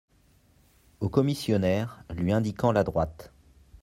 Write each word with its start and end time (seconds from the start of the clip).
Au 0.99 1.09
commissionnaire, 1.09 2.03
lui 2.09 2.31
indiquant 2.33 2.71
la 2.71 2.83
droite. 2.83 3.31